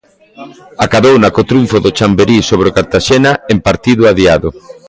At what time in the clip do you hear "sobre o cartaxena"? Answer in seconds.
2.49-3.31